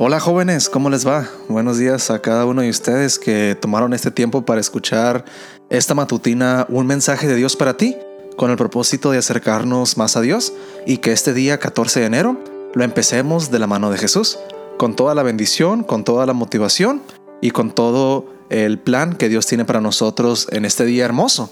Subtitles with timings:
[0.00, 1.28] Hola jóvenes, ¿cómo les va?
[1.48, 5.24] Buenos días a cada uno de ustedes que tomaron este tiempo para escuchar
[5.70, 7.96] esta matutina, un mensaje de Dios para ti,
[8.36, 10.52] con el propósito de acercarnos más a Dios
[10.86, 12.38] y que este día 14 de enero
[12.74, 14.38] lo empecemos de la mano de Jesús,
[14.76, 17.02] con toda la bendición, con toda la motivación
[17.40, 21.50] y con todo el plan que Dios tiene para nosotros en este día hermoso.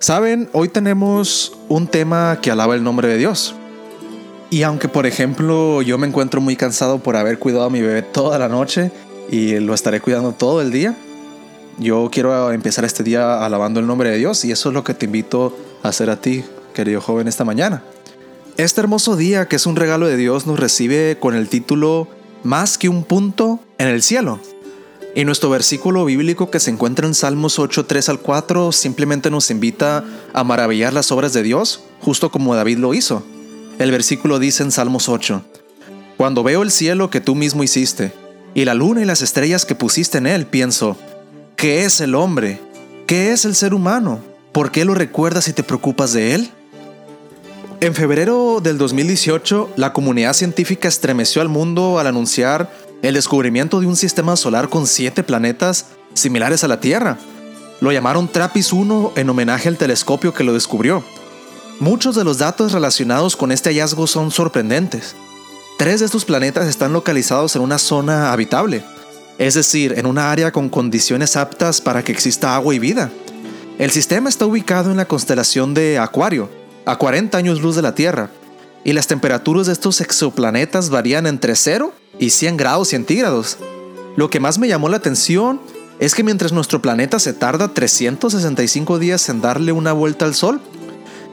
[0.00, 3.54] Saben, hoy tenemos un tema que alaba el nombre de Dios.
[4.50, 8.02] Y aunque, por ejemplo, yo me encuentro muy cansado por haber cuidado a mi bebé
[8.02, 8.90] toda la noche
[9.30, 10.96] y lo estaré cuidando todo el día,
[11.78, 14.94] yo quiero empezar este día alabando el nombre de Dios y eso es lo que
[14.94, 17.82] te invito a hacer a ti, querido joven, esta mañana.
[18.56, 22.08] Este hermoso día, que es un regalo de Dios, nos recibe con el título
[22.42, 24.40] Más que un punto en el cielo.
[25.14, 29.50] Y nuestro versículo bíblico que se encuentra en Salmos 8, 3 al 4 simplemente nos
[29.50, 33.22] invita a maravillar las obras de Dios, justo como David lo hizo.
[33.78, 35.40] El versículo dice en Salmos 8,
[36.16, 38.12] Cuando veo el cielo que tú mismo hiciste,
[38.52, 40.96] y la luna y las estrellas que pusiste en él, pienso,
[41.54, 42.60] ¿qué es el hombre?
[43.06, 44.20] ¿Qué es el ser humano?
[44.50, 46.50] ¿Por qué lo recuerdas y te preocupas de él?
[47.80, 53.86] En febrero del 2018, la comunidad científica estremeció al mundo al anunciar el descubrimiento de
[53.86, 57.16] un sistema solar con siete planetas similares a la Tierra.
[57.80, 61.04] Lo llamaron TRAPPIST 1 en homenaje al telescopio que lo descubrió.
[61.80, 65.14] Muchos de los datos relacionados con este hallazgo son sorprendentes.
[65.78, 68.82] Tres de estos planetas están localizados en una zona habitable,
[69.38, 73.12] es decir, en una área con condiciones aptas para que exista agua y vida.
[73.78, 76.50] El sistema está ubicado en la constelación de Acuario,
[76.84, 78.28] a 40 años luz de la Tierra,
[78.82, 83.56] y las temperaturas de estos exoplanetas varían entre 0 y 100 grados centígrados.
[84.16, 85.60] Lo que más me llamó la atención
[86.00, 90.60] es que mientras nuestro planeta se tarda 365 días en darle una vuelta al Sol,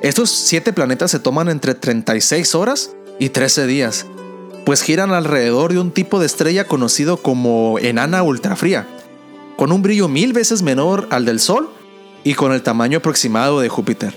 [0.02, 4.06] estos siete planetas se toman entre 36 horas y 13 días,
[4.66, 8.88] pues giran alrededor de un tipo de estrella conocido como enana ultrafría,
[9.56, 11.70] con un brillo mil veces menor al del Sol
[12.24, 14.14] y con el tamaño aproximado de Júpiter.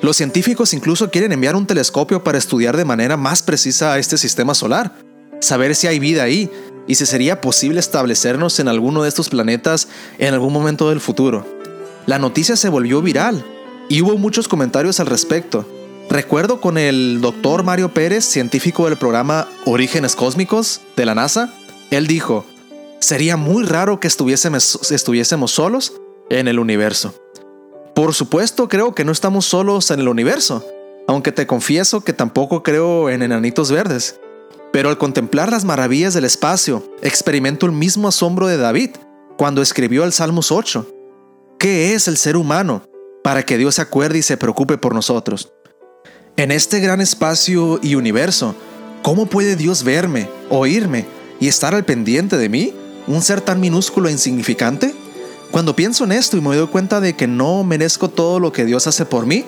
[0.00, 4.18] Los científicos incluso quieren enviar un telescopio para estudiar de manera más precisa a este
[4.18, 4.94] sistema solar,
[5.40, 6.50] saber si hay vida ahí
[6.86, 9.88] y si sería posible establecernos en alguno de estos planetas
[10.18, 11.46] en algún momento del futuro.
[12.06, 13.44] La noticia se volvió viral
[13.88, 15.66] y hubo muchos comentarios al respecto.
[16.08, 21.52] Recuerdo con el doctor Mario Pérez, científico del programa Orígenes Cósmicos de la NASA,
[21.90, 22.44] él dijo,
[23.00, 24.78] sería muy raro que estuviésemos,
[25.46, 25.92] solos
[26.30, 27.14] en el universo.
[27.94, 30.64] Por supuesto, creo que no estamos solos en el universo,
[31.06, 34.20] aunque te confieso que tampoco creo en enanitos verdes.
[34.72, 38.90] Pero al contemplar las maravillas del espacio, experimento el mismo asombro de David
[39.36, 40.88] cuando escribió el Salmos 8.
[41.58, 42.82] ¿Qué es el ser humano
[43.24, 45.50] para que Dios acuerde y se preocupe por nosotros.
[46.36, 48.54] En este gran espacio y universo,
[49.00, 51.06] ¿cómo puede Dios verme, oírme
[51.40, 52.74] y estar al pendiente de mí?
[53.06, 54.94] ¿Un ser tan minúsculo e insignificante?
[55.50, 58.66] Cuando pienso en esto y me doy cuenta de que no merezco todo lo que
[58.66, 59.46] Dios hace por mí,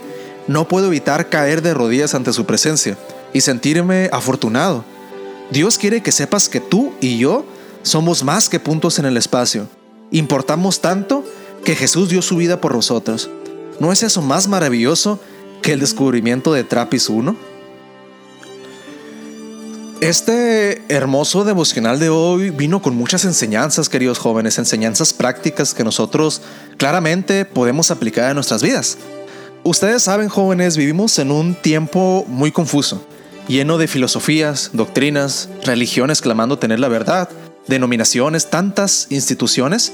[0.48, 2.96] no puedo evitar caer de rodillas ante su presencia
[3.34, 4.86] y sentirme afortunado.
[5.50, 7.44] Dios quiere que sepas que tú y yo
[7.82, 9.68] somos más que puntos en el espacio.
[10.12, 11.24] Importamos tanto
[11.62, 13.28] que Jesús dio su vida por nosotros.
[13.78, 15.20] ¿No es eso más maravilloso
[15.62, 17.36] que el descubrimiento de Trappist 1?
[20.00, 26.42] Este hermoso devocional de hoy vino con muchas enseñanzas, queridos jóvenes, enseñanzas prácticas que nosotros
[26.76, 28.98] claramente podemos aplicar en nuestras vidas.
[29.62, 33.04] Ustedes saben, jóvenes, vivimos en un tiempo muy confuso,
[33.48, 37.28] lleno de filosofías, doctrinas, religiones clamando tener la verdad,
[37.66, 39.92] denominaciones, tantas instituciones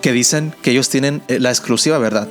[0.00, 2.28] que dicen que ellos tienen la exclusiva verdad.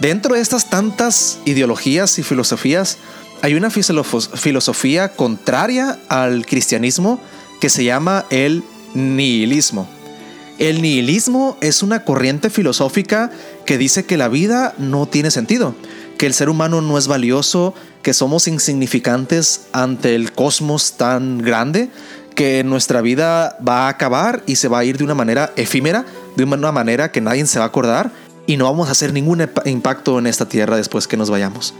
[0.00, 2.98] Dentro de estas tantas ideologías y filosofías,
[3.42, 7.18] hay una filosofía contraria al cristianismo
[7.60, 8.62] que se llama el
[8.94, 9.88] nihilismo.
[10.58, 13.30] El nihilismo es una corriente filosófica
[13.64, 15.74] que dice que la vida no tiene sentido,
[16.18, 21.90] que el ser humano no es valioso, que somos insignificantes ante el cosmos tan grande,
[22.34, 26.04] que nuestra vida va a acabar y se va a ir de una manera efímera,
[26.36, 28.10] de una manera que nadie se va a acordar
[28.46, 31.74] y no vamos a hacer ningún impacto en esta tierra después que nos vayamos.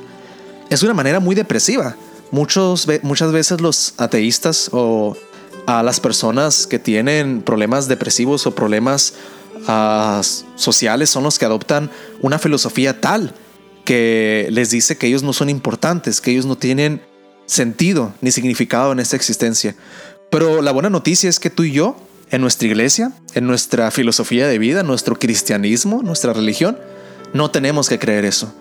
[0.69, 1.97] Es una manera muy depresiva.
[2.33, 5.17] Muchos, muchas veces los ateístas o
[5.67, 9.15] a las personas que tienen problemas depresivos o problemas
[9.67, 10.23] ah,
[10.57, 11.91] sociales son los que adoptan
[12.21, 13.33] una filosofía tal
[13.85, 17.01] que les dice que ellos no son importantes, que ellos no tienen
[17.47, 19.77] sentido ni significado en esta existencia.
[20.31, 21.97] Pero la buena noticia es que tú y yo
[22.31, 26.79] en nuestra iglesia, en nuestra filosofía de vida, nuestro cristianismo, nuestra religión,
[27.33, 28.53] no tenemos que creer eso.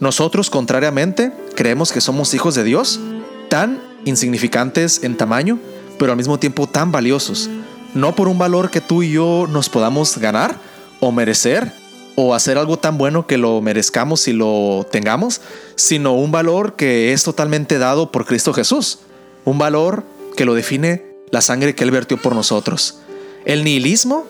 [0.00, 3.00] Nosotros, contrariamente, creemos que somos hijos de Dios,
[3.48, 5.58] tan insignificantes en tamaño,
[5.98, 7.48] pero al mismo tiempo tan valiosos.
[7.94, 10.56] No por un valor que tú y yo nos podamos ganar
[11.00, 11.72] o merecer
[12.16, 15.40] o hacer algo tan bueno que lo merezcamos y lo tengamos,
[15.76, 19.00] sino un valor que es totalmente dado por Cristo Jesús.
[19.44, 20.04] Un valor
[20.36, 23.01] que lo define la sangre que Él vertió por nosotros.
[23.44, 24.26] El nihilismo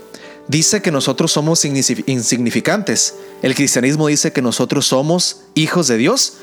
[0.49, 3.15] dice que nosotros somos insignificantes.
[3.43, 6.35] El cristianismo dice que nosotros somos hijos de Dios,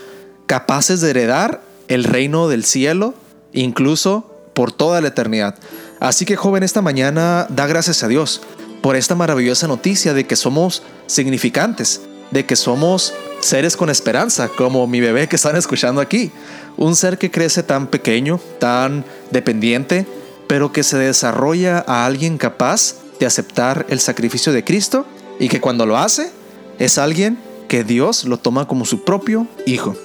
[0.45, 3.13] capaces de heredar el reino del cielo,
[3.53, 5.55] incluso por toda la eternidad.
[5.99, 8.41] Así que joven, esta mañana da gracias a Dios
[8.81, 12.01] por esta maravillosa noticia de que somos significantes,
[12.31, 16.31] de que somos seres con esperanza, como mi bebé que están escuchando aquí.
[16.77, 20.05] Un ser que crece tan pequeño, tan dependiente,
[20.49, 25.05] pero que se desarrolla a alguien capaz de aceptar el sacrificio de Cristo
[25.39, 26.31] y que cuando lo hace
[26.79, 27.37] es alguien
[27.67, 29.95] que Dios lo toma como su propio hijo.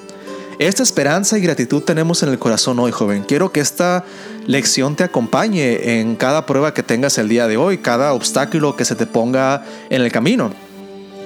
[0.59, 3.25] Esta esperanza y gratitud tenemos en el corazón hoy, joven.
[3.27, 4.05] Quiero que esta
[4.47, 8.85] lección te acompañe en cada prueba que tengas el día de hoy, cada obstáculo que
[8.85, 10.53] se te ponga en el camino.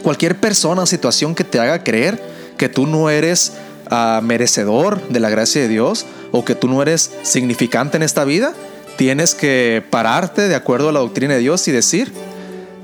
[0.05, 2.23] Cualquier persona o situación que te haga creer
[2.57, 3.55] que tú no eres
[3.91, 8.25] ah, merecedor de la gracia de Dios o que tú no eres significante en esta
[8.25, 8.55] vida,
[8.99, 12.13] tienes que pararte de acuerdo a la doctrina de Dios y decir,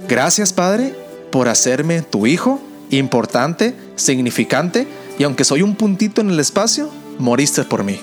[0.08, 0.94] gracias Padre
[1.32, 4.87] por hacerme tu hijo, importante, significante,
[5.19, 6.88] y aunque soy un puntito en el espacio,
[7.19, 7.99] moriste por mí.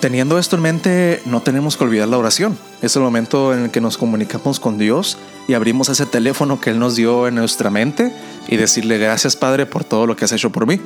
[0.00, 2.58] Teniendo esto en mente, no tenemos que olvidar la oración.
[2.80, 6.70] Es el momento en el que nos comunicamos con Dios y abrimos ese teléfono que
[6.70, 8.12] Él nos dio en nuestra mente
[8.48, 10.80] y decirle gracias Padre por todo lo que has hecho por mí.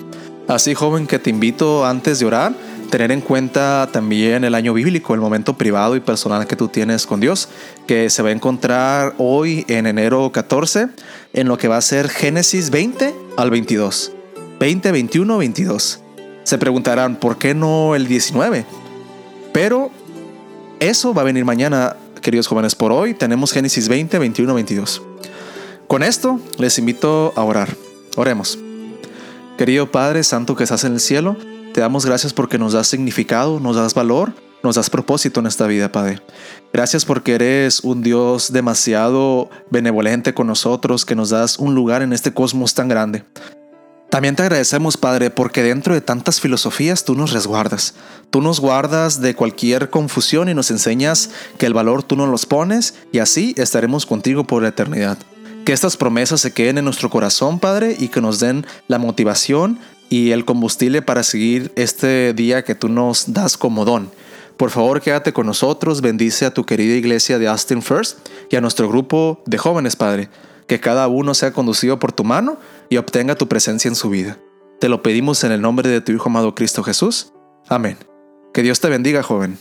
[0.49, 2.53] Así joven que te invito antes de orar,
[2.87, 7.07] tener en cuenta también el año bíblico, el momento privado y personal que tú tienes
[7.07, 7.49] con Dios,
[7.87, 10.89] que se va a encontrar hoy en enero 14
[11.33, 14.13] en lo que va a ser Génesis 20 al 22.
[14.59, 16.01] 20, 21, 22.
[16.45, 18.65] Se preguntarán, ¿por qué no el 19?
[19.53, 19.91] Pero
[20.81, 22.75] eso va a venir mañana, queridos jóvenes.
[22.75, 25.03] Por hoy tenemos Génesis 20, 21, 22.
[25.87, 27.77] Con esto les invito a orar.
[28.17, 28.59] Oremos.
[29.59, 31.37] Querido Padre Santo que estás en el cielo,
[31.77, 34.33] te damos gracias porque nos das significado, nos das valor,
[34.63, 36.23] nos das propósito en esta vida, Padre.
[36.73, 42.15] Gracias porque eres un Dios demasiado benevolente con nosotros, que nos das un lugar en
[42.15, 43.25] este cosmos tan grande.
[44.09, 47.93] También te agradecemos, Padre, porque dentro de tantas filosofías tú nos resguardas.
[48.31, 52.47] Tú nos guardas de cualquier confusión y nos enseñas que el valor tú nos los
[52.47, 55.19] pones y así estaremos contigo por la eternidad.
[55.67, 59.79] Que estas promesas se queden en nuestro corazón, Padre, y que nos den la motivación
[60.09, 64.11] y el combustible para seguir este día que tú nos das como don.
[64.57, 68.61] Por favor, quédate con nosotros, bendice a tu querida iglesia de Austin First y a
[68.61, 70.31] nuestro grupo de jóvenes, Padre.
[70.67, 72.59] Que cada uno sea conducido por tu mano
[72.89, 74.39] y obtenga tu presencia en su vida.
[74.81, 77.33] Te lo pedimos en el nombre de tu Hijo amado Cristo Jesús.
[77.69, 77.99] Amén.
[78.53, 79.59] Que Dios te bendiga, joven.